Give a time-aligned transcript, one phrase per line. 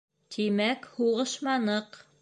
[0.35, 2.05] Тимәк, һуғышманыҡ.